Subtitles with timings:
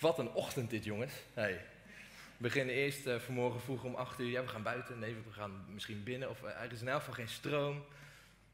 [0.00, 1.12] Wat een ochtend dit, jongens.
[1.34, 1.52] Hey.
[2.36, 4.28] We beginnen eerst uh, vanmorgen vroeg om 8 uur.
[4.28, 4.98] Ja, we gaan buiten.
[4.98, 6.30] Nee, we gaan misschien binnen.
[6.30, 7.84] Of uh, er is in elk geval geen stroom.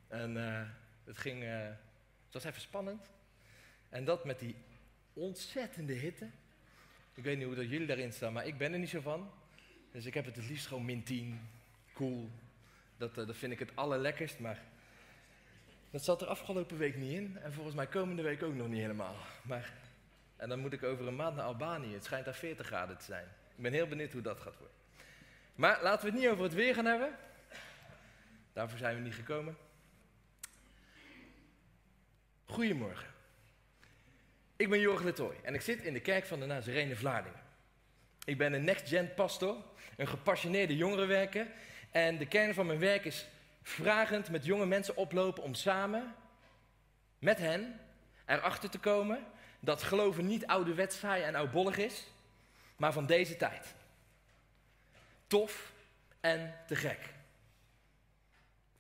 [0.09, 0.63] En uh,
[1.05, 1.43] het ging.
[1.43, 3.11] het was even spannend.
[3.89, 4.55] En dat met die
[5.13, 6.29] ontzettende hitte.
[7.15, 9.31] Ik weet niet hoe dat jullie daarin staan, maar ik ben er niet zo van.
[9.93, 11.41] Dus ik heb het het liefst gewoon min 10,
[11.95, 12.31] cool.
[12.97, 14.63] Dat, dat vind ik het allerlekkerst, maar
[15.91, 17.39] dat zat er afgelopen week niet in.
[17.43, 19.17] En volgens mij komende week ook nog niet helemaal.
[19.43, 19.73] Maar
[20.37, 21.95] en dan moet ik over een maand naar Albanië.
[21.95, 23.25] Het schijnt daar 40 graden te zijn.
[23.57, 24.77] Ik ben heel benieuwd hoe dat gaat worden.
[25.55, 27.17] Maar laten we het niet over het weer gaan hebben.
[28.53, 29.57] Daarvoor zijn we niet gekomen.
[32.45, 33.09] Goedemorgen.
[34.57, 37.41] Ik ben Jorg Letoy en ik zit in de kerk van de Nazarene Vlaardingen.
[38.25, 39.57] Ik ben een next-gen pastor,
[39.97, 41.47] een gepassioneerde jongerenwerker.
[41.91, 43.27] En de kern van mijn werk is
[43.63, 46.15] vragend met jonge mensen oplopen om samen
[47.19, 47.81] met hen
[48.27, 49.25] erachter te komen
[49.67, 52.07] dat geloven niet ouderwets saai en oudbollig is,
[52.77, 53.75] maar van deze tijd.
[55.27, 55.73] Tof
[56.21, 57.15] en te gek.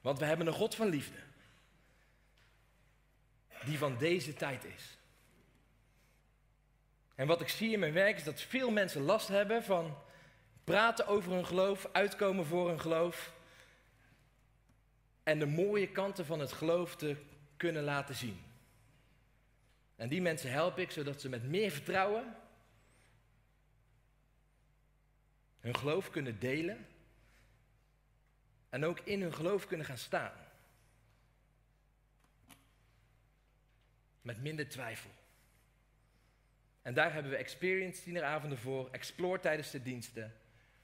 [0.00, 1.18] Want we hebben een God van liefde,
[3.64, 4.98] die van deze tijd is.
[7.14, 9.98] En wat ik zie in mijn werk is dat veel mensen last hebben van
[10.64, 13.32] praten over hun geloof, uitkomen voor hun geloof
[15.22, 17.16] en de mooie kanten van het geloof te
[17.56, 18.45] kunnen laten zien.
[19.96, 22.36] En die mensen help ik zodat ze met meer vertrouwen
[25.60, 26.86] hun geloof kunnen delen
[28.68, 30.32] en ook in hun geloof kunnen gaan staan.
[34.22, 35.10] Met minder twijfel.
[36.82, 40.34] En daar hebben we experience tieneravonden voor, explore tijdens de diensten,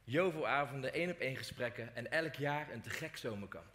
[0.05, 3.75] Jovo-avonden, één op één gesprekken en elk jaar een te gek zomerkamp.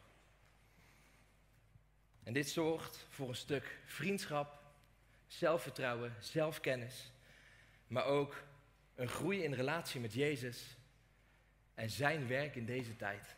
[2.24, 4.67] En dit zorgt voor een stuk vriendschap,
[5.28, 7.12] zelfvertrouwen, zelfkennis,
[7.88, 8.44] maar ook
[8.96, 10.78] een groei in relatie met Jezus
[11.74, 13.36] en zijn werk in deze tijd.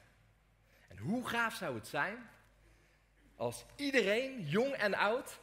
[0.87, 2.29] En hoe gaaf zou het zijn
[3.35, 5.39] als iedereen, jong en oud,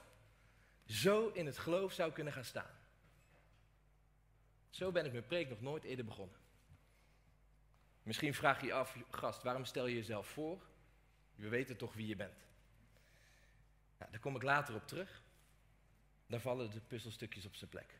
[0.86, 2.74] zo in het geloof zou kunnen gaan staan.
[4.70, 6.36] Zo ben ik mijn preek nog nooit eerder begonnen.
[8.02, 10.62] Misschien vraag je je af, gast, waarom stel je jezelf voor?
[11.34, 12.46] We weten toch wie je bent.
[13.98, 15.22] Nou, daar kom ik later op terug
[16.26, 17.98] dan vallen de puzzelstukjes op zijn plek.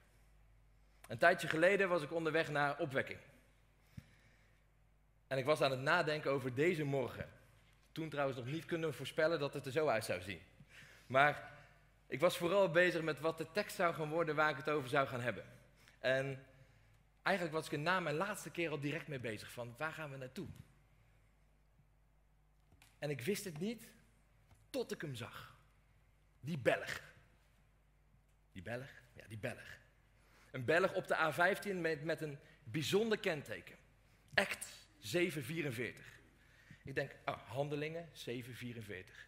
[1.08, 3.18] Een tijdje geleden was ik onderweg naar opwekking.
[5.26, 7.28] En ik was aan het nadenken over deze morgen.
[7.92, 10.40] Toen trouwens nog niet kunnen voorspellen dat het er zo uit zou zien.
[11.06, 11.52] Maar
[12.06, 14.88] ik was vooral bezig met wat de tekst zou gaan worden waar ik het over
[14.88, 15.44] zou gaan hebben.
[15.98, 16.46] En
[17.22, 20.10] eigenlijk was ik er na mijn laatste keer al direct mee bezig van waar gaan
[20.10, 20.48] we naartoe?
[22.98, 23.88] En ik wist het niet
[24.70, 25.56] tot ik hem zag.
[26.40, 27.00] Die Belg.
[28.56, 28.88] Die Belg?
[29.12, 29.78] Ja, die Belg.
[30.50, 33.76] Een Belg op de A15 met, met een bijzonder kenteken.
[34.34, 34.66] Act
[34.98, 36.20] 744.
[36.84, 39.26] Ik denk, ah, handelingen 744.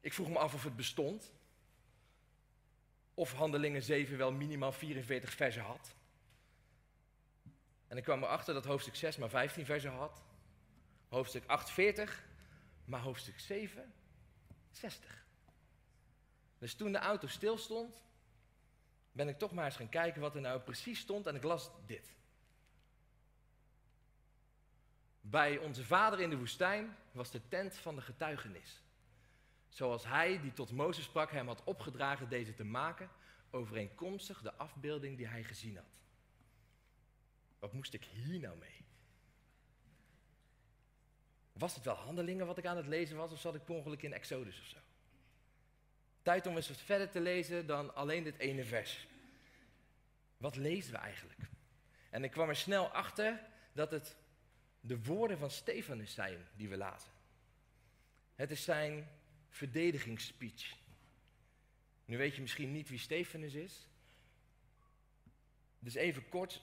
[0.00, 1.32] Ik vroeg me af of het bestond.
[3.14, 5.94] Of handelingen 7 wel minimaal 44 versen had.
[7.86, 10.22] En ik kwam erachter dat hoofdstuk 6 maar 15 versen had.
[11.08, 12.24] Hoofdstuk 8 40,
[12.84, 13.92] maar hoofdstuk 7
[14.70, 15.19] 60.
[16.60, 18.02] Dus toen de auto stilstond,
[19.12, 21.70] ben ik toch maar eens gaan kijken wat er nou precies stond en ik las
[21.86, 22.14] dit.
[25.20, 28.82] Bij onze vader in de woestijn was de tent van de getuigenis.
[29.68, 33.10] Zoals hij, die tot Mozes sprak, hem had opgedragen deze te maken,
[33.50, 35.98] overeenkomstig de afbeelding die hij gezien had.
[37.58, 38.84] Wat moest ik hier nou mee?
[41.52, 44.02] Was het wel handelingen wat ik aan het lezen was, of zat ik per ongeluk
[44.02, 44.78] in Exodus of zo?
[46.30, 49.06] Tijd om eens wat verder te lezen dan alleen dit ene vers.
[50.36, 51.40] Wat lezen we eigenlijk?
[52.10, 53.40] En ik kwam er snel achter
[53.72, 54.16] dat het
[54.80, 57.10] de woorden van Stefanus zijn die we laten.
[58.34, 59.08] Het is zijn
[59.48, 60.76] verdedigingsspeech.
[62.04, 63.88] Nu weet je misschien niet wie Stefanus is.
[65.78, 66.62] Dus even kort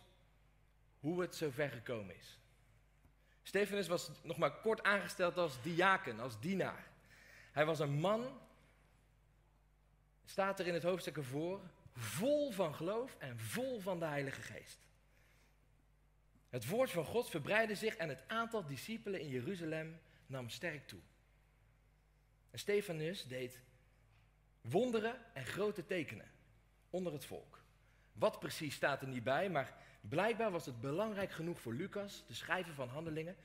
[0.99, 2.39] hoe het zover gekomen is.
[3.43, 6.87] Stefanus was nog maar kort aangesteld als diaken, als dienaar.
[7.51, 8.45] Hij was een man
[10.29, 11.61] staat er in het hoofdstuk ervoor,
[11.93, 14.79] vol van geloof en vol van de Heilige Geest.
[16.49, 20.99] Het woord van God verbreidde zich en het aantal discipelen in Jeruzalem nam sterk toe.
[22.51, 23.61] En Stefanus deed
[24.61, 26.31] wonderen en grote tekenen
[26.89, 27.63] onder het volk.
[28.13, 32.33] Wat precies staat er niet bij, maar blijkbaar was het belangrijk genoeg voor Lucas, de
[32.33, 33.35] schrijver van Handelingen,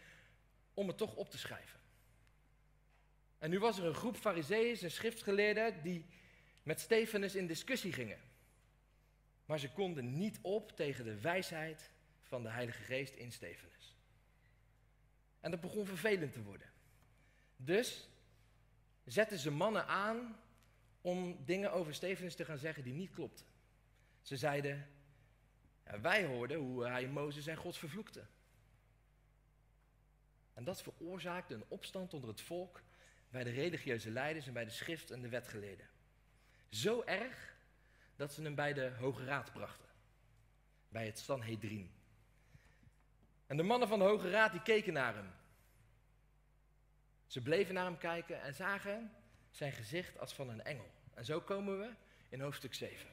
[0.74, 1.80] om het toch op te schrijven.
[3.38, 6.06] En nu was er een groep fariseeën en schriftgeleerden die
[6.62, 8.18] met Stefanus in discussie gingen.
[9.44, 11.90] Maar ze konden niet op tegen de wijsheid
[12.22, 13.96] van de Heilige Geest in Stefanus.
[15.40, 16.70] En dat begon vervelend te worden.
[17.56, 18.08] Dus
[19.04, 20.36] zetten ze mannen aan
[21.00, 23.46] om dingen over Stefanus te gaan zeggen die niet klopten.
[24.22, 24.88] Ze zeiden,
[26.00, 28.26] wij hoorden hoe hij Mozes en God vervloekte.
[30.54, 32.82] En dat veroorzaakte een opstand onder het volk
[33.30, 35.88] bij de religieuze leiders en bij de schrift en de wetgeleerden.
[36.72, 37.54] Zo erg
[38.16, 39.88] dat ze hem bij de Hoge Raad brachten,
[40.88, 41.94] bij het Sanhedrin.
[43.46, 45.30] En de mannen van de Hoge Raad die keken naar hem.
[47.26, 49.12] Ze bleven naar hem kijken en zagen
[49.50, 50.90] zijn gezicht als van een engel.
[51.14, 51.90] En zo komen we
[52.28, 53.08] in hoofdstuk 7,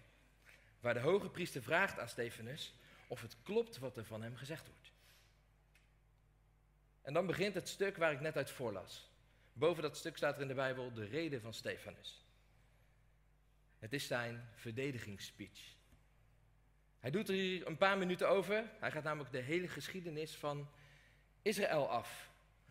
[0.80, 2.74] waar de hoge priester vraagt aan Stefanus
[3.08, 4.92] of het klopt wat er van hem gezegd wordt.
[7.02, 9.10] En dan begint het stuk waar ik net uit voorlas.
[9.54, 12.29] Boven dat stuk staat er in de Bijbel de reden van Stefanus.
[13.80, 15.76] Het is zijn verdedigingsspeech.
[17.00, 18.72] Hij doet er hier een paar minuten over.
[18.80, 20.70] Hij gaat namelijk de hele geschiedenis van
[21.42, 22.30] Israël af.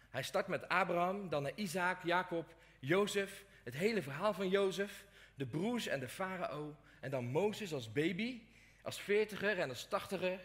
[0.08, 5.46] Hij start met Abraham, dan naar Isaac, Jacob, Jozef, het hele verhaal van Jozef, de
[5.46, 8.43] broers en de farao, en dan Mozes als baby,
[8.82, 10.40] als veertiger en als tachtiger,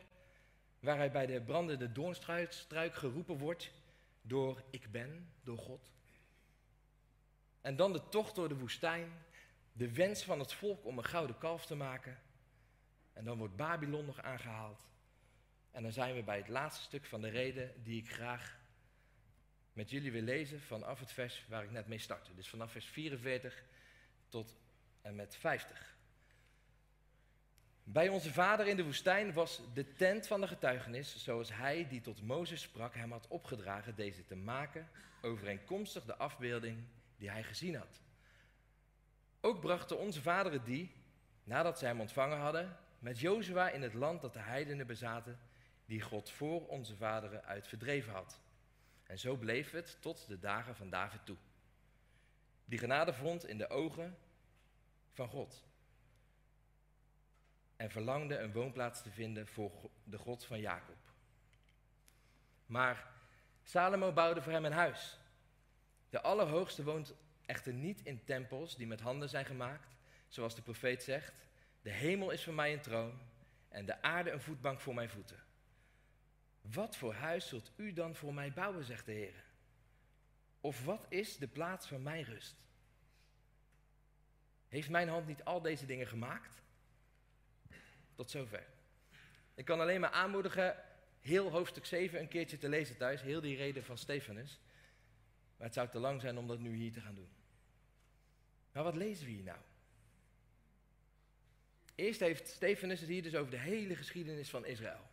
[0.80, 3.72] waar hij bij de brandende doornstruik geroepen wordt
[4.22, 5.92] door ik ben, door God.
[7.62, 9.12] En dan de tocht door de woestijn,
[9.74, 12.20] de wens van het volk om een gouden kalf te maken.
[13.14, 14.88] En dan wordt Babylon nog aangehaald.
[15.72, 18.62] En dan zijn we bij het laatste stuk van de reden die ik graag
[19.74, 22.36] met jullie wil lezen vanaf het vers waar ik net mee startte.
[22.36, 23.64] Dus vanaf vers 44
[24.30, 24.56] tot
[25.02, 25.96] en met 50.
[27.84, 32.02] Bij onze vader in de woestijn was de tent van de getuigenis, zoals hij die
[32.02, 34.90] tot Mozes sprak, hem had opgedragen deze te maken,
[35.22, 36.84] overeenkomstig de afbeelding
[37.18, 38.02] die hij gezien had.
[39.46, 40.96] Ook brachten onze vaderen die,
[41.44, 45.40] nadat zij hem ontvangen hadden, met Jozua in het land dat de heidenen bezaten,
[45.86, 48.40] die God voor onze vaderen uit verdreven had.
[49.04, 51.38] En zo bleef het tot de dagen van David toe.
[52.66, 54.18] Die genade vond in de ogen
[55.12, 55.64] van God.
[57.76, 59.72] En verlangde een woonplaats te vinden voor
[60.04, 61.12] de God van Jacob.
[62.66, 63.12] Maar
[63.64, 65.20] Salomo bouwde voor hem een huis.
[66.10, 69.96] De Allerhoogste woont echter niet in tempels die met handen zijn gemaakt,
[70.28, 71.34] zoals de profeet zegt:
[71.82, 73.20] De hemel is voor mij een troon
[73.70, 75.44] en de aarde een voetbank voor mijn voeten.
[76.62, 79.44] Wat voor huis zult u dan voor mij bouwen, zegt de Heer?
[80.62, 82.56] Of wat is de plaats van mijn rust?
[84.68, 86.62] Heeft mijn hand niet al deze dingen gemaakt?
[88.16, 88.66] Tot zover.
[89.56, 90.76] Ik kan alleen maar aanmoedigen
[91.20, 94.60] heel hoofdstuk 7 een keertje te lezen thuis, heel die reden van Stefanus.
[95.64, 97.30] Maar het zou te lang zijn om dat nu hier te gaan doen.
[98.72, 99.60] Maar wat lezen we hier nou?
[101.96, 105.10] Eerst heeft Stefanus het hier dus over de hele geschiedenis van Israël.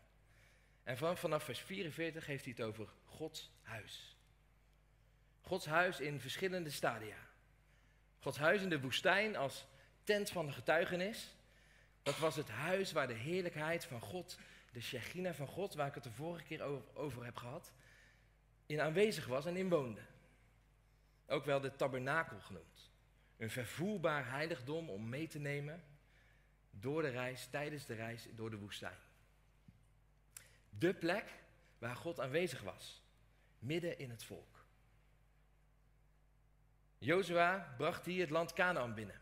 [0.82, 4.17] En vanaf vers 44 heeft hij het over Gods huis.
[5.41, 7.29] Gods huis in verschillende stadia.
[8.19, 9.67] Gods huis in de woestijn als
[10.05, 11.35] tent van de getuigenis.
[12.02, 14.38] Dat was het huis waar de heerlijkheid van God,
[14.73, 16.62] de Shechina van God, waar ik het de vorige keer
[16.94, 17.73] over, heb gehad,
[18.67, 20.10] in aanwezig was en in woonde.
[21.31, 22.91] Ook wel de tabernakel genoemd.
[23.37, 25.85] Een vervoerbaar heiligdom om mee te nemen
[26.71, 28.99] door de reis, tijdens de reis door de woestijn.
[30.71, 31.33] De plek
[31.78, 33.02] waar God aanwezig was,
[33.59, 34.64] midden in het volk.
[36.99, 39.21] Jozua bracht hier het land Canaan binnen.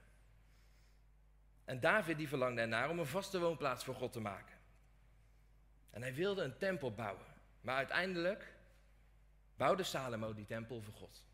[1.64, 4.56] En David die verlangde ernaar om een vaste woonplaats voor God te maken.
[5.90, 7.26] En hij wilde een tempel bouwen.
[7.60, 8.54] Maar uiteindelijk
[9.56, 11.27] bouwde Salomo die tempel voor God.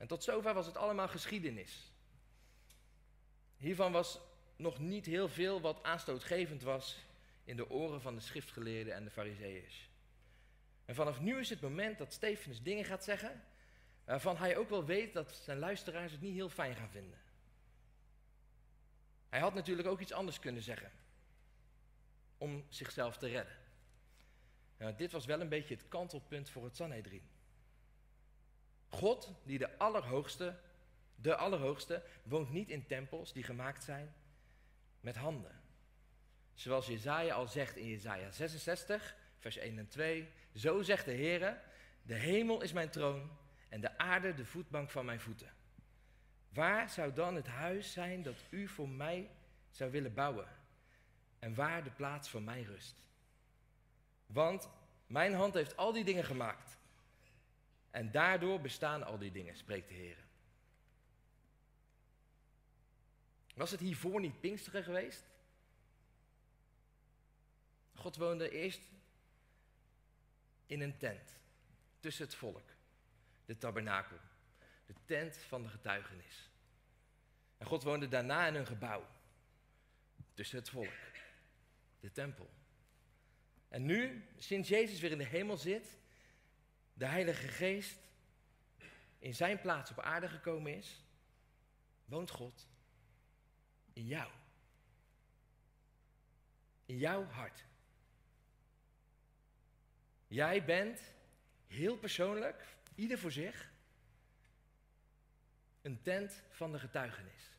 [0.00, 1.92] En tot zover was het allemaal geschiedenis.
[3.56, 4.20] Hiervan was
[4.56, 6.98] nog niet heel veel wat aanstootgevend was
[7.44, 9.88] in de oren van de schriftgeleerden en de fariseeërs.
[10.84, 13.44] En vanaf nu is het moment dat Stefanus dingen gaat zeggen
[14.04, 17.18] waarvan hij ook wel weet dat zijn luisteraars het niet heel fijn gaan vinden.
[19.28, 20.92] Hij had natuurlijk ook iets anders kunnen zeggen
[22.38, 23.56] om zichzelf te redden.
[24.78, 27.28] Nou, dit was wel een beetje het kantelpunt voor het Sanhedrin.
[28.90, 30.58] God, die de Allerhoogste,
[31.14, 34.14] de Allerhoogste, woont niet in tempels die gemaakt zijn
[35.00, 35.60] met handen.
[36.54, 40.28] Zoals Jezaja al zegt in Jezaja 66, vers 1 en 2.
[40.54, 41.60] Zo zegt de Heer,
[42.02, 43.30] de hemel is mijn troon
[43.68, 45.52] en de aarde de voetbank van mijn voeten.
[46.48, 49.30] Waar zou dan het huis zijn dat u voor mij
[49.70, 50.48] zou willen bouwen?
[51.38, 53.02] En waar de plaats van mijn rust?
[54.26, 54.68] Want
[55.06, 56.78] mijn hand heeft al die dingen gemaakt.
[57.90, 60.18] En daardoor bestaan al die dingen, spreekt de Heer.
[63.54, 65.24] Was het hiervoor niet Pinksteren geweest?
[67.94, 68.80] God woonde eerst
[70.66, 71.38] in een tent
[71.98, 72.70] tussen het volk,
[73.44, 74.18] de tabernakel,
[74.86, 76.50] de tent van de getuigenis.
[77.58, 79.06] En God woonde daarna in een gebouw
[80.34, 80.92] tussen het volk,
[82.00, 82.50] de tempel.
[83.68, 85.99] En nu, sinds Jezus weer in de hemel zit,
[87.00, 87.98] de Heilige Geest
[89.18, 91.04] in zijn plaats op aarde gekomen is,
[92.04, 92.68] woont God
[93.92, 94.30] in jou.
[96.86, 97.64] In jouw hart.
[100.26, 101.00] Jij bent
[101.66, 103.72] heel persoonlijk, ieder voor zich,
[105.82, 107.56] een tent van de getuigenis.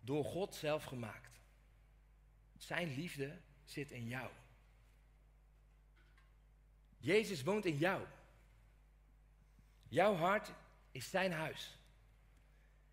[0.00, 1.40] Door God zelf gemaakt.
[2.56, 4.30] Zijn liefde zit in jou.
[7.00, 8.02] Jezus woont in jou.
[9.88, 10.52] Jouw hart
[10.90, 11.78] is zijn huis.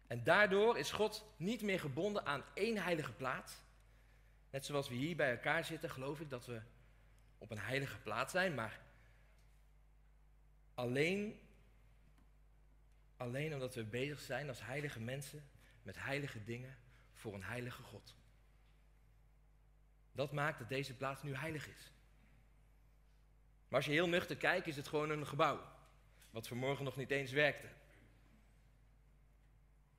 [0.08, 3.54] En daardoor is God niet meer gebonden aan één heilige plaats.
[4.50, 6.62] Net zoals we hier bij elkaar zitten, geloof ik dat we
[7.38, 8.80] op een heilige plaats zijn, maar
[10.74, 11.40] alleen,
[13.18, 15.50] alleen omdat we bezig zijn als heilige mensen
[15.84, 16.78] met heilige dingen
[17.14, 18.16] voor een heilige God.
[20.12, 21.92] Dat maakt dat deze plaats nu heilig is.
[23.68, 25.62] Maar als je heel nuchter kijkt, is het gewoon een gebouw.
[26.30, 27.68] Wat vanmorgen nog niet eens werkte.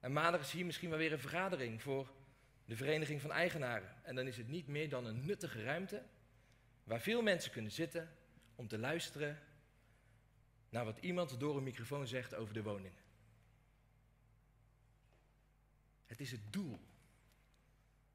[0.01, 2.11] En maandag is hier misschien wel weer een vergadering voor
[2.65, 3.95] de Vereniging van Eigenaren.
[4.03, 6.03] En dan is het niet meer dan een nuttige ruimte
[6.85, 8.17] waar veel mensen kunnen zitten
[8.55, 9.39] om te luisteren
[10.69, 13.03] naar wat iemand door een microfoon zegt over de woningen.
[16.07, 16.81] Het is het doel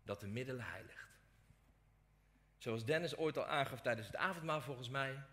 [0.04, 1.08] dat de middelen heiligt.
[2.58, 5.24] Zoals Dennis ooit al aangaf tijdens het avondmaal volgens mij,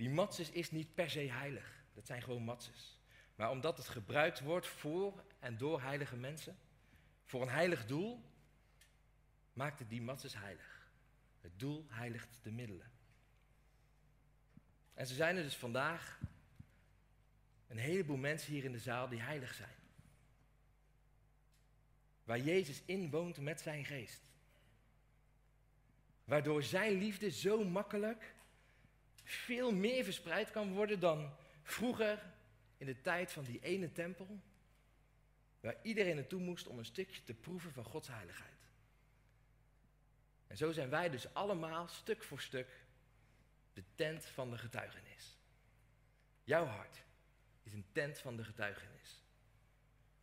[0.00, 1.84] die matses is niet per se heilig.
[1.94, 3.00] Dat zijn gewoon matses.
[3.34, 6.58] Maar omdat het gebruikt wordt voor en door heilige mensen,
[7.24, 8.22] voor een heilig doel,
[9.52, 10.90] maakt het die matses heilig.
[11.40, 12.90] Het doel heiligt de middelen.
[14.94, 16.20] En ze zijn er dus vandaag
[17.68, 19.76] een heleboel mensen hier in de zaal die heilig zijn.
[22.24, 24.22] Waar Jezus inwoont met zijn geest.
[26.24, 28.34] Waardoor zijn liefde zo makkelijk
[29.32, 32.22] veel meer verspreid kan worden dan vroeger
[32.76, 34.40] in de tijd van die ene tempel.
[35.60, 38.50] Waar iedereen naartoe moest om een stukje te proeven van Gods heiligheid.
[40.46, 42.68] En zo zijn wij dus allemaal stuk voor stuk
[43.72, 45.38] de tent van de getuigenis.
[46.44, 47.02] Jouw hart
[47.62, 49.22] is een tent van de getuigenis.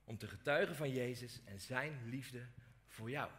[0.04, 2.46] Om te getuigen van Jezus en zijn liefde
[2.88, 3.32] voor jou.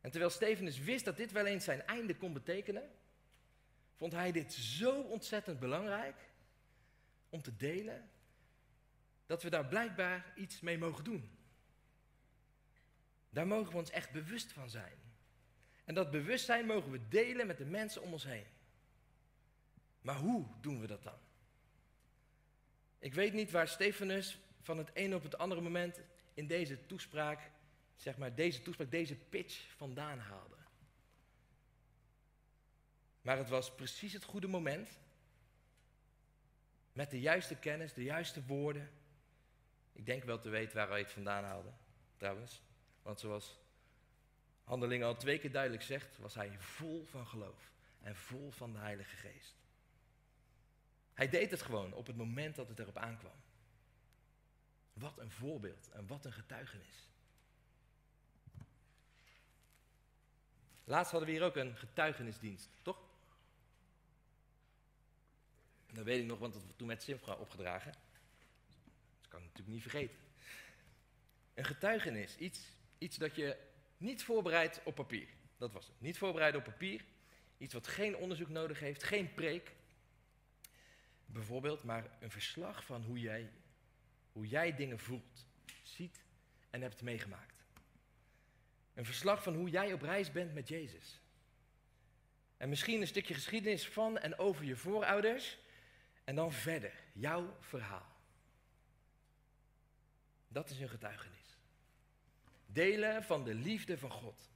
[0.00, 2.90] En terwijl Stefanus wist dat dit wel eens zijn einde kon betekenen,
[3.98, 6.30] vond hij dit zo ontzettend belangrijk
[7.28, 8.10] om te delen,
[9.26, 11.30] dat we daar blijkbaar iets mee mogen doen.
[13.30, 14.92] Daar mogen we ons echt bewust van zijn.
[15.84, 18.46] En dat bewustzijn mogen we delen met de mensen om ons heen.
[20.00, 21.18] Maar hoe doen we dat dan?
[22.98, 26.00] Ik weet niet waar Stefanus van het ene op het andere moment
[26.34, 27.50] in deze toespraak,
[27.96, 30.57] zeg maar deze toespraak, deze pitch vandaan haalde.
[33.28, 34.98] Maar het was precies het goede moment.
[36.92, 38.90] Met de juiste kennis, de juiste woorden.
[39.92, 41.72] Ik denk wel te weten waar hij het vandaan haalde,
[42.16, 42.62] trouwens.
[43.02, 43.58] Want zoals
[44.64, 47.70] Handelingen al twee keer duidelijk zegt, was hij vol van geloof
[48.00, 49.56] en vol van de Heilige Geest.
[51.14, 53.40] Hij deed het gewoon op het moment dat het erop aankwam.
[54.92, 57.10] Wat een voorbeeld en wat een getuigenis.
[60.84, 63.07] Laatst hadden we hier ook een getuigenisdienst, toch?
[65.98, 67.92] Dat weet ik nog, want dat we toen met Simfra opgedragen.
[69.20, 70.16] Dat kan ik natuurlijk niet vergeten.
[71.54, 72.60] Een getuigenis, iets,
[72.98, 73.56] iets dat je
[73.96, 75.28] niet voorbereid op papier.
[75.56, 76.00] Dat was het.
[76.00, 77.04] Niet voorbereid op papier.
[77.56, 79.72] Iets wat geen onderzoek nodig heeft, geen preek.
[81.26, 83.50] Bijvoorbeeld, maar een verslag van hoe jij,
[84.32, 85.46] hoe jij dingen voelt,
[85.82, 86.24] ziet
[86.70, 87.64] en hebt meegemaakt.
[88.94, 91.20] Een verslag van hoe jij op reis bent met Jezus.
[92.56, 95.58] En misschien een stukje geschiedenis van en over je voorouders.
[96.28, 98.06] En dan verder, jouw verhaal.
[100.48, 101.56] Dat is een getuigenis.
[102.66, 104.50] Delen van de liefde van God.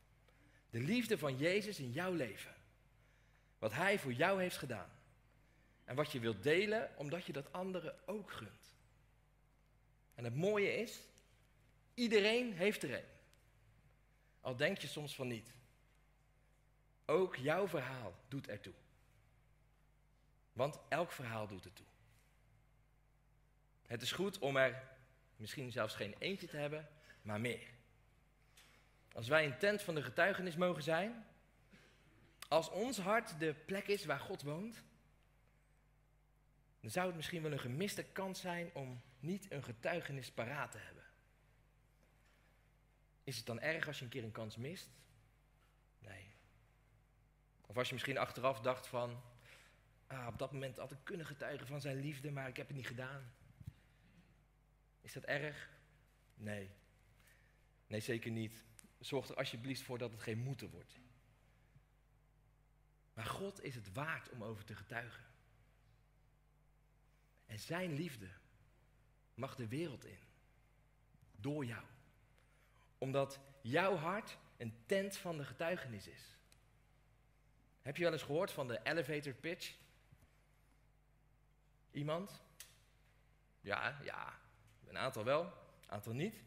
[0.71, 2.55] De liefde van Jezus in jouw leven.
[3.59, 4.91] Wat Hij voor jou heeft gedaan.
[5.85, 8.73] En wat je wilt delen omdat je dat anderen ook gunt.
[10.15, 10.99] En het mooie is,
[11.95, 13.09] iedereen heeft er een.
[14.41, 15.53] Al denk je soms van niet.
[17.05, 18.75] Ook jouw verhaal doet ertoe.
[20.53, 21.87] Want elk verhaal doet ertoe.
[23.87, 24.83] Het is goed om er
[25.37, 26.89] misschien zelfs geen eentje te hebben,
[27.23, 27.71] maar meer.
[29.13, 31.27] Als wij een tent van de getuigenis mogen zijn,
[32.49, 34.83] Als ons hart de plek is waar God woont,
[36.81, 40.79] dan zou het misschien wel een gemiste kans zijn om niet een getuigenis paraat te
[40.79, 41.05] hebben.
[43.25, 44.89] Is het dan erg als je een keer een kans mist?
[45.99, 46.35] Nee.
[47.67, 49.23] Of als je misschien achteraf dacht van,
[50.13, 52.77] ah, op dat moment had ik kunnen getuigen van zijn liefde, maar ik heb het
[52.77, 53.33] niet gedaan.
[55.01, 55.71] Is dat erg?
[56.35, 56.71] Nee.
[57.87, 58.65] Nee, zeker niet.
[58.99, 61.01] Zorg er alsjeblieft voor dat het geen moeten wordt.
[63.15, 65.25] Maar God is het waard om over te getuigen.
[67.47, 68.29] En zijn liefde
[69.35, 70.19] mag de wereld in.
[71.37, 71.85] Door jou.
[72.99, 76.37] Omdat jouw hart een tent van de getuigenis is.
[77.83, 79.75] Heb je wel eens gehoord van de elevator pitch?
[81.93, 82.41] Iemand?
[83.61, 84.39] Ja, ja.
[84.87, 86.43] Een aantal wel, een aantal niet.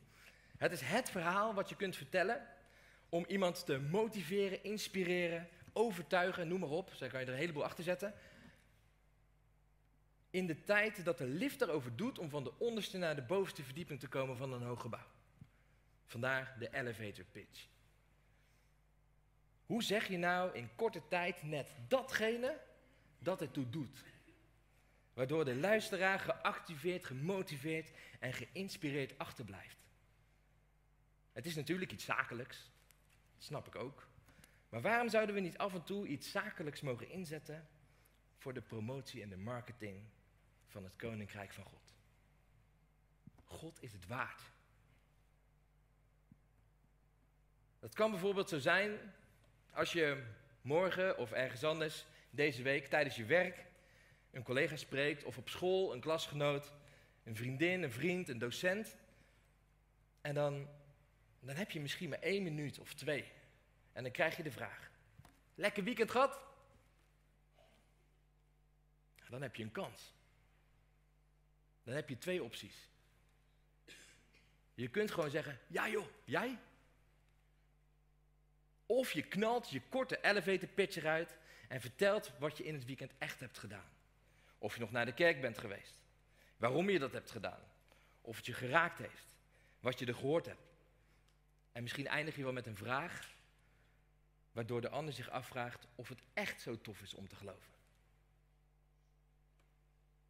[0.58, 2.48] Het is het verhaal wat je kunt vertellen
[3.10, 6.94] om iemand te motiveren, inspireren, overtuigen, noem maar op.
[6.94, 8.14] Zo kan je er een heleboel achter zetten.
[10.30, 13.64] In de tijd dat de lift erover doet om van de onderste naar de bovenste
[13.64, 15.08] verdieping te komen van een hoog gebouw.
[16.06, 17.68] Vandaar de elevator pitch.
[19.66, 22.60] Hoe zeg je nou in korte tijd net datgene
[23.20, 24.04] dat het toe doet?
[25.16, 29.78] Waardoor de luisteraar geactiveerd, gemotiveerd en geïnspireerd achterblijft.
[31.32, 32.72] Het is natuurlijk iets zakelijks,
[33.36, 34.08] dat snap ik ook.
[34.70, 37.68] Maar waarom zouden we niet af en toe iets zakelijks mogen inzetten
[38.38, 40.04] voor de promotie en de marketing
[40.68, 41.94] van het Koninkrijk van God?
[43.44, 44.42] God is het waard.
[47.80, 49.14] Dat kan bijvoorbeeld zo zijn
[49.72, 50.24] als je
[50.62, 53.66] morgen of ergens anders deze week tijdens je werk
[54.36, 56.72] een collega spreekt of op school een klasgenoot,
[57.24, 58.96] een vriendin, een vriend, een docent.
[60.22, 60.68] En dan,
[61.40, 63.32] dan heb je misschien maar één minuut of twee.
[63.94, 64.92] En dan krijg je de vraag:
[65.56, 66.40] Lekker weekend gehad?
[69.30, 70.14] Dan heb je een kans.
[71.84, 72.90] Dan heb je twee opties.
[74.74, 76.60] Je kunt gewoon zeggen: Ja joh, jij?
[78.86, 83.12] Of je knalt je korte elevator pitch eruit en vertelt wat je in het weekend
[83.18, 83.94] echt hebt gedaan.
[84.58, 86.04] Of je nog naar de kerk bent geweest.
[86.58, 87.62] Waarom je dat hebt gedaan.
[88.22, 89.36] Of het je geraakt heeft.
[89.80, 90.76] Wat je er gehoord hebt.
[91.72, 93.34] En misschien eindig je wel met een vraag.
[94.52, 97.74] Waardoor de ander zich afvraagt of het echt zo tof is om te geloven.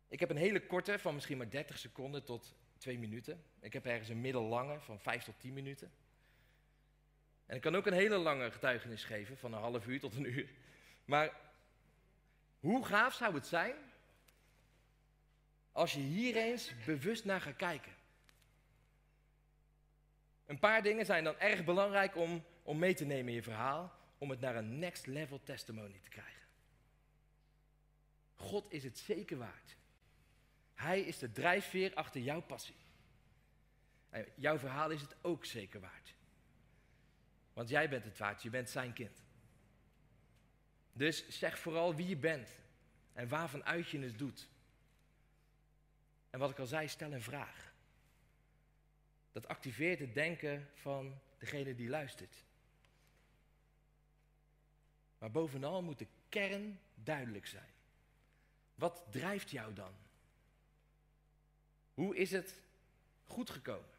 [0.08, 3.44] Ik heb een hele korte van misschien maar 30 seconden tot 2 minuten.
[3.60, 5.92] Ik heb ergens een middellange van 5 tot 10 minuten.
[7.46, 10.26] En ik kan ook een hele lange getuigenis geven van een half uur tot een
[10.26, 10.50] uur.
[11.06, 11.32] Maar
[12.60, 13.76] hoe gaaf zou het zijn
[15.76, 17.92] als je hier eens bewust naar gaat kijken.
[20.46, 23.94] Een paar dingen zijn dan erg belangrijk om, om mee te nemen in je verhaal,
[24.18, 26.42] om het naar een next level testimony te krijgen.
[28.36, 29.76] God is het zeker waard.
[30.74, 32.76] Hij is de drijfveer achter jouw passie.
[34.10, 36.14] En jouw verhaal is het ook zeker waard.
[37.54, 39.24] Want jij bent het waard, je bent zijn kind.
[40.94, 42.50] Dus zeg vooral wie je bent
[43.14, 44.54] en waarvan uit je het doet.
[46.36, 47.74] En wat ik al zei, stel een vraag.
[49.32, 52.44] Dat activeert het denken van degene die luistert.
[55.18, 57.70] Maar bovenal moet de kern duidelijk zijn.
[58.76, 59.94] Wat drijft jou dan?
[61.94, 62.62] Hoe is het
[63.26, 63.96] goed gekomen?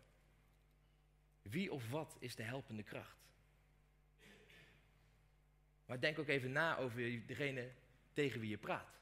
[1.43, 3.19] Wie of wat is de helpende kracht?
[5.87, 7.71] Maar denk ook even na over degene
[8.13, 9.01] tegen wie je praat.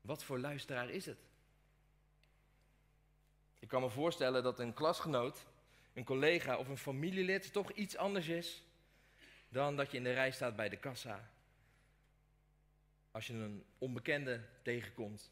[0.00, 1.29] Wat voor luisteraar is het?
[3.70, 5.46] Kan me voorstellen dat een klasgenoot,
[5.92, 8.62] een collega of een familielid toch iets anders is
[9.48, 11.30] dan dat je in de rij staat bij de kassa.
[13.10, 15.30] Als je een onbekende tegenkomt.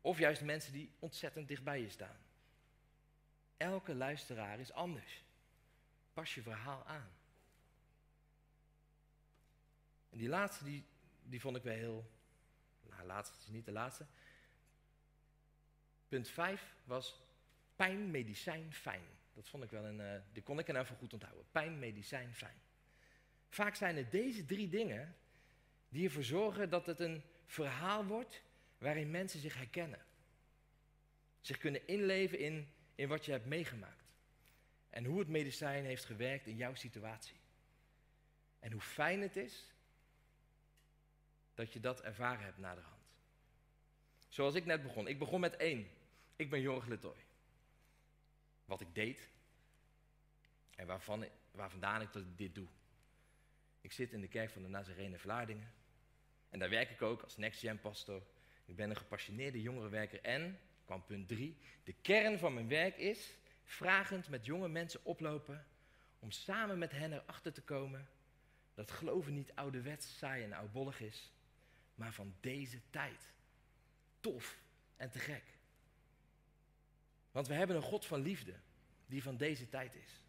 [0.00, 2.16] Of juist mensen die ontzettend dicht bij je staan.
[3.56, 5.24] Elke luisteraar is anders.
[6.12, 7.10] Pas je verhaal aan.
[10.10, 10.84] En die laatste, die,
[11.22, 12.10] die vond ik wel heel.
[12.82, 14.06] Nou, laatste is niet de laatste.
[16.08, 17.30] Punt 5 was
[17.76, 19.04] pijn, medicijn, fijn.
[19.34, 21.44] Dat vond ik wel een, uh, die kon ik er nou voor goed onthouden.
[21.50, 22.60] Pijn, medicijn, fijn.
[23.48, 25.16] Vaak zijn het deze drie dingen
[25.88, 28.42] die ervoor zorgen dat het een verhaal wordt
[28.78, 30.04] waarin mensen zich herkennen.
[31.40, 34.04] Zich kunnen inleven in, in wat je hebt meegemaakt.
[34.90, 37.36] En hoe het medicijn heeft gewerkt in jouw situatie.
[38.58, 39.66] En hoe fijn het is
[41.54, 43.02] dat je dat ervaren hebt na de hand.
[44.28, 45.08] Zoals ik net begon.
[45.08, 45.88] Ik begon met één.
[46.36, 47.24] Ik ben Jorg Letoy.
[48.72, 49.28] Wat ik deed
[50.74, 52.66] en waarvan, waar vandaan ik dit doe.
[52.66, 52.72] Ik
[53.80, 55.72] Ik zit in de kerk van de Nazarene Vlaardingen.
[56.48, 58.22] En daar werk ik ook als Next Gen pastor.
[58.64, 63.36] Ik ben een gepassioneerde jongerenwerker en, kwam punt drie, de kern van mijn werk is
[63.64, 65.66] vragend met jonge mensen oplopen
[66.18, 68.08] om samen met hen erachter te komen
[68.74, 71.32] dat geloven niet ouderwets, saai en oudbollig is,
[71.94, 73.28] maar van deze tijd.
[74.20, 74.58] Tof
[74.96, 75.60] en te gek.
[77.32, 78.54] Want we hebben een God van liefde
[79.06, 80.20] die van deze tijd is.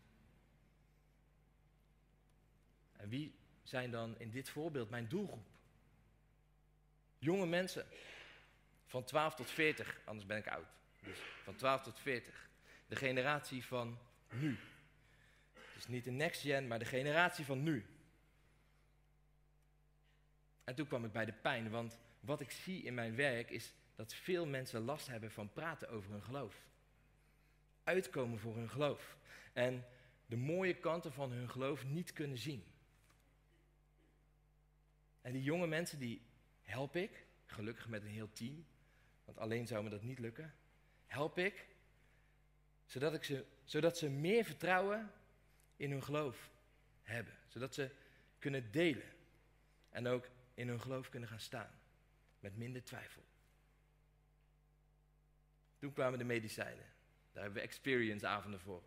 [2.92, 5.48] En wie zijn dan in dit voorbeeld mijn doelgroep?
[7.18, 7.86] Jonge mensen
[8.86, 10.68] van 12 tot 40, anders ben ik oud.
[11.04, 12.50] Dus van 12 tot 40.
[12.88, 13.98] De generatie van
[14.30, 14.60] nu.
[15.74, 17.86] Dus niet de next gen, maar de generatie van nu.
[20.64, 23.74] En toen kwam ik bij de pijn, want wat ik zie in mijn werk is
[23.96, 26.56] dat veel mensen last hebben van praten over hun geloof.
[27.84, 29.18] Uitkomen voor hun geloof.
[29.54, 29.86] En
[30.26, 32.64] de mooie kanten van hun geloof niet kunnen zien.
[35.22, 36.22] En die jonge mensen, die
[36.62, 38.66] help ik, gelukkig met een heel team,
[39.26, 40.54] want alleen zou me dat niet lukken,
[41.06, 41.68] help ik,
[42.86, 45.12] zodat, ik ze, zodat ze meer vertrouwen
[45.76, 46.52] in hun geloof
[47.02, 47.34] hebben.
[47.48, 47.92] Zodat ze
[48.40, 49.12] kunnen delen.
[49.90, 51.80] En ook in hun geloof kunnen gaan staan.
[52.40, 53.24] Met minder twijfel.
[55.78, 56.93] Toen kwamen de medicijnen.
[57.34, 58.84] Daar hebben we experience-avonden voor.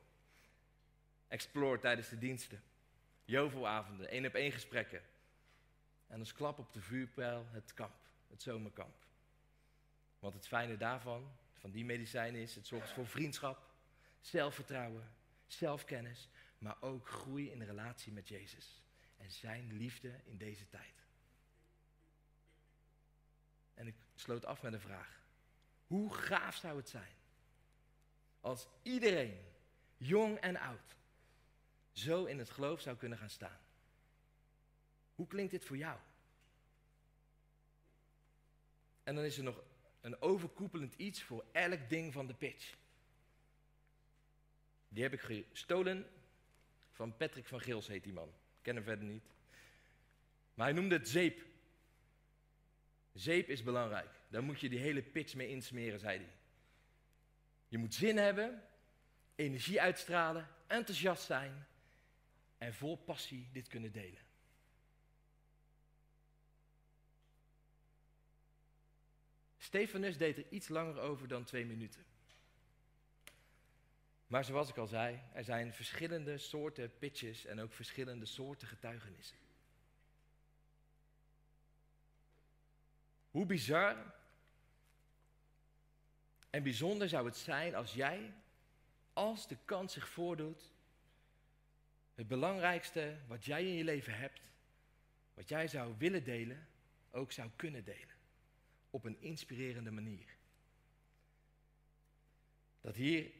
[1.28, 2.62] Explore tijdens de diensten.
[3.24, 5.02] Jovo-avonden, één op één gesprekken.
[6.06, 7.94] En als klap op de vuurpijl het kamp,
[8.28, 9.04] het zomerkamp.
[10.18, 13.74] Want het fijne daarvan, van die medicijnen is, het zorgt voor vriendschap,
[14.20, 15.11] zelfvertrouwen,
[15.46, 16.28] zelfkennis,
[16.59, 18.82] maar ook groei in de relatie met Jezus.
[19.16, 21.04] En zijn liefde in deze tijd.
[23.74, 25.24] En ik sloot af met een vraag.
[25.87, 27.14] Hoe gaaf zou het zijn
[28.46, 29.38] als iedereen,
[29.96, 30.96] jong en oud,
[31.92, 33.61] zo in het geloof zou kunnen gaan staan?
[35.14, 35.98] Hoe klinkt dit voor jou?
[39.02, 39.62] En dan is er nog
[40.00, 42.74] een overkoepelend iets voor elk ding van de pitch.
[44.88, 46.06] Die heb ik gestolen
[46.90, 48.28] van Patrick van Gils, heet die man.
[48.28, 49.24] Ik ken hem verder niet.
[50.54, 51.44] Maar hij noemde het zeep.
[53.12, 54.11] Zeep is belangrijk.
[54.28, 56.36] Daar moet je die hele pitch mee insmeren, zei hij.
[57.77, 58.62] Je moet zin hebben,
[59.35, 61.67] energie uitstralen, enthousiast zijn
[62.59, 64.23] en vol passie dit kunnen delen.
[69.59, 72.05] Stefanus deed er iets langer over dan twee minuten.
[74.27, 79.39] Maar zoals ik al zei, er zijn verschillende soorten pitches en ook verschillende soorten getuigenissen.
[83.31, 84.15] Hoe bizar
[86.57, 88.35] en bijzonder zou het zijn als jij,
[89.12, 90.73] als de kans zich voordoet,
[92.14, 94.40] het belangrijkste wat jij in je leven hebt,
[95.35, 96.69] wat jij zou willen delen,
[97.11, 98.14] ook zou kunnen delen.
[98.90, 100.37] Op een inspirerende manier.
[102.81, 103.31] Dat hier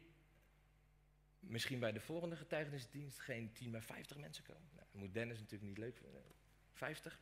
[1.40, 4.70] misschien bij de volgende getuigenisdienst geen 10, maar 50 mensen komen.
[4.74, 6.22] Nou, dat moet Dennis natuurlijk niet leuk vinden.
[6.72, 7.20] 50.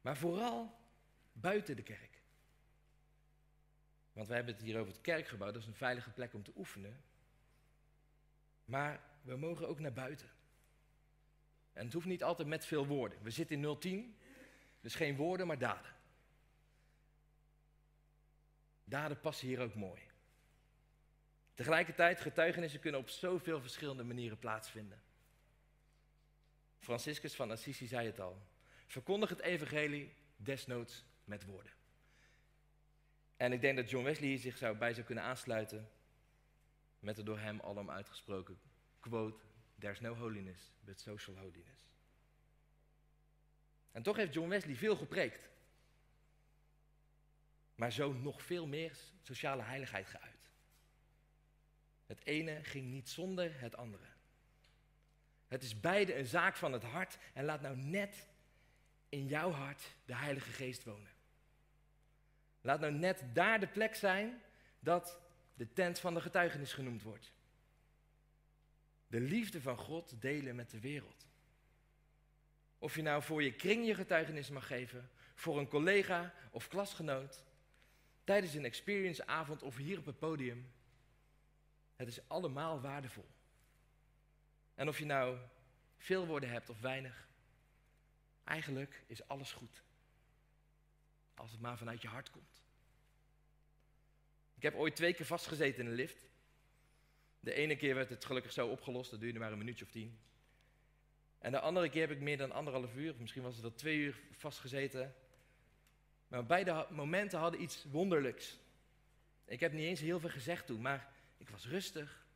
[0.00, 0.78] Maar vooral
[1.32, 2.19] buiten de kerk.
[4.20, 6.52] Want we hebben het hier over het kerkgebouw, dat is een veilige plek om te
[6.56, 7.02] oefenen.
[8.64, 10.28] Maar we mogen ook naar buiten.
[11.72, 13.22] En het hoeft niet altijd met veel woorden.
[13.22, 14.16] We zitten in 010,
[14.80, 15.92] dus geen woorden, maar daden.
[18.84, 20.00] Daden passen hier ook mooi.
[21.54, 25.02] Tegelijkertijd, getuigenissen kunnen op zoveel verschillende manieren plaatsvinden.
[26.78, 28.42] Franciscus van Assisi zei het al.
[28.86, 31.78] Verkondig het evangelie desnoods met woorden.
[33.40, 35.90] En ik denk dat John Wesley hier zich zou, bij zou kunnen aansluiten
[36.98, 38.60] met de door hem alom uitgesproken
[39.00, 39.44] quote:
[39.78, 41.80] There's no holiness but social holiness.
[43.92, 45.48] En toch heeft John Wesley veel gepreekt.
[47.74, 50.50] Maar zo nog veel meer sociale heiligheid geuit.
[52.06, 54.06] Het ene ging niet zonder het andere.
[55.46, 58.28] Het is beide een zaak van het hart en laat nou net
[59.08, 61.18] in jouw hart de Heilige Geest wonen.
[62.60, 64.42] Laat nou net daar de plek zijn
[64.80, 65.18] dat
[65.54, 67.32] de tent van de getuigenis genoemd wordt.
[69.06, 71.26] De liefde van God delen met de wereld.
[72.78, 77.44] Of je nou voor je kring je getuigenis mag geven, voor een collega of klasgenoot,
[78.24, 80.72] tijdens een experienceavond of hier op het podium.
[81.96, 83.28] Het is allemaal waardevol.
[84.74, 85.38] En of je nou
[85.96, 87.28] veel woorden hebt of weinig,
[88.44, 89.82] eigenlijk is alles goed.
[91.40, 92.62] Als het maar vanuit je hart komt.
[94.54, 96.28] Ik heb ooit twee keer vastgezeten in een lift.
[97.40, 100.18] De ene keer werd het gelukkig zo opgelost, dat duurde maar een minuutje of tien.
[101.38, 103.96] En de andere keer heb ik meer dan anderhalf uur, misschien was het al twee
[103.96, 105.14] uur vastgezeten.
[106.28, 108.58] Maar beide momenten hadden iets wonderlijks.
[109.44, 112.26] Ik heb niet eens heel veel gezegd toen, maar ik was rustig.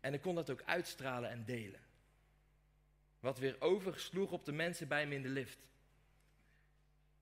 [0.00, 1.80] En ik kon dat ook uitstralen en delen.
[3.20, 5.68] Wat weer oversloeg op de mensen bij me in de lift.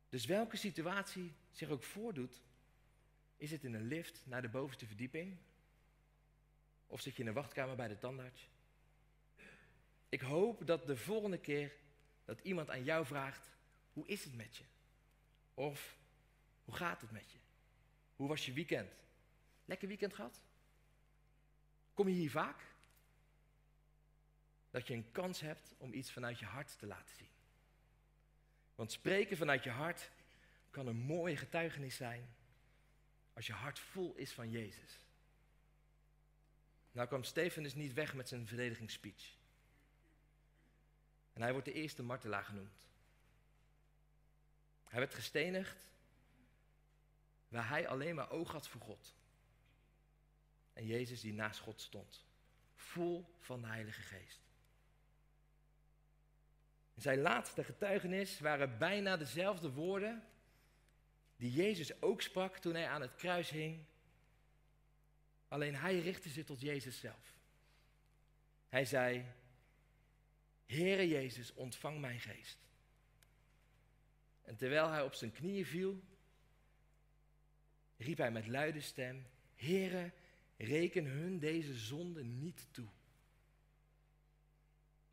[0.09, 2.40] Dus welke situatie zich ook voordoet,
[3.37, 5.37] is het in een lift naar de bovenste verdieping?
[6.87, 8.49] Of zit je in een wachtkamer bij de tandarts?
[10.09, 11.73] Ik hoop dat de volgende keer
[12.25, 13.51] dat iemand aan jou vraagt,
[13.92, 14.64] hoe is het met je?
[15.55, 15.99] Of
[16.64, 17.38] hoe gaat het met je?
[18.16, 18.92] Hoe was je weekend?
[19.64, 20.42] Lekker weekend gehad?
[21.95, 22.62] Kom je hier vaak?
[24.71, 27.29] Dat je een kans hebt om iets vanuit je hart te laten zien.
[28.76, 30.10] Want spreken vanuit je hart
[30.70, 32.34] kan een mooie getuigenis zijn
[33.32, 35.00] als je hart vol is van Jezus.
[36.92, 39.34] Nou kwam Stefanus niet weg met zijn verdedigingsspeech.
[41.32, 42.88] En hij wordt de eerste martelaar genoemd.
[44.84, 45.90] Hij werd gestenigd
[47.48, 49.14] waar hij alleen maar oog had voor God.
[50.72, 52.24] En Jezus die naast God stond,
[52.74, 54.45] vol van de Heilige Geest.
[56.96, 60.22] Zijn laatste getuigenis waren bijna dezelfde woorden
[61.37, 63.85] die Jezus ook sprak toen hij aan het kruis hing.
[65.48, 67.38] Alleen hij richtte zich tot Jezus zelf.
[68.68, 69.24] Hij zei,
[70.66, 72.59] Heere Jezus, ontvang mijn geest.
[74.42, 76.02] En terwijl hij op zijn knieën viel,
[77.96, 80.12] riep hij met luide stem, Heere,
[80.56, 82.88] reken hun deze zonde niet toe.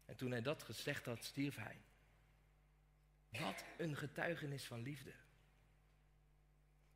[0.05, 1.77] En toen hij dat gezegd had, stierf hij.
[3.29, 5.13] Wat een getuigenis van liefde.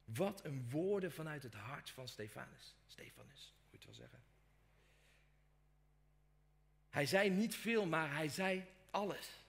[0.06, 2.76] Wat een woorden vanuit het hart van Stefanus.
[2.88, 4.20] Stefanus, moet je het wel zeggen.
[6.90, 9.46] Hij zei niet veel, maar hij zei alles.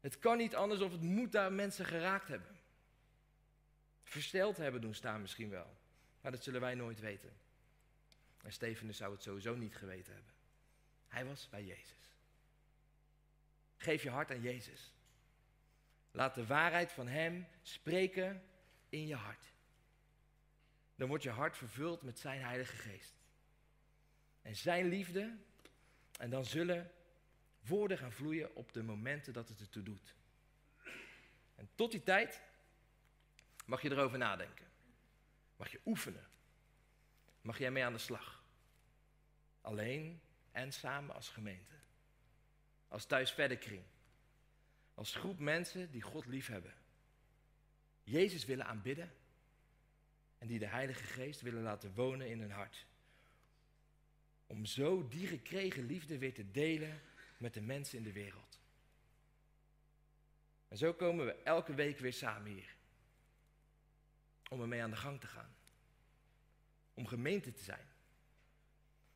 [0.00, 2.56] Het kan niet anders of het moet daar mensen geraakt hebben.
[4.02, 5.76] Versteld hebben doen staan misschien wel.
[6.20, 7.32] Maar dat zullen wij nooit weten.
[8.42, 10.32] En Stefanus zou het sowieso niet geweten hebben.
[11.12, 12.16] Hij was bij Jezus.
[13.76, 14.92] Geef je hart aan Jezus.
[16.10, 18.42] Laat de waarheid van Hem spreken
[18.88, 19.46] in je hart.
[20.94, 23.14] Dan wordt je hart vervuld met Zijn Heilige Geest.
[24.42, 25.36] En Zijn liefde.
[26.18, 26.92] En dan zullen
[27.60, 30.14] woorden gaan vloeien op de momenten dat het ertoe doet.
[31.54, 32.40] En tot die tijd
[33.64, 34.66] mag je erover nadenken.
[35.56, 36.26] Mag je oefenen.
[37.40, 38.44] Mag jij mee aan de slag.
[39.60, 40.20] Alleen
[40.52, 41.74] en samen als gemeente.
[42.88, 43.82] Als thuis verder kring.
[44.94, 46.74] Als groep mensen die God lief hebben.
[48.02, 49.12] Jezus willen aanbidden.
[50.38, 52.86] En die de Heilige Geest willen laten wonen in hun hart.
[54.46, 57.00] Om zo die gekregen liefde weer te delen
[57.38, 58.60] met de mensen in de wereld.
[60.68, 62.74] En zo komen we elke week weer samen hier.
[64.48, 65.54] Om ermee aan de gang te gaan.
[66.94, 67.91] Om gemeente te zijn.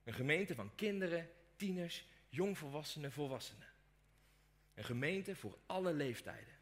[0.07, 3.69] Een gemeente van kinderen, tieners, jongvolwassenen, volwassenen.
[4.75, 6.55] Een gemeente voor alle leeftijden.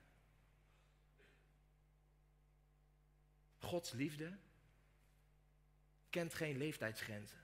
[3.59, 4.37] Gods liefde
[6.11, 7.39] kent geen leeftijdsgrenzen.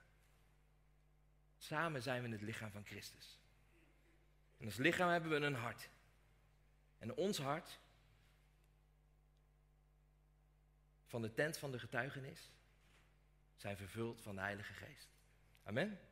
[1.59, 3.39] Samen zijn we het lichaam van Christus.
[4.57, 5.89] En als lichaam hebben we een hart.
[6.99, 7.79] En ons hart,
[11.07, 12.51] van de tent van de getuigenis,
[13.57, 15.20] zijn vervuld van de Heilige Geest.
[15.71, 16.10] Amen.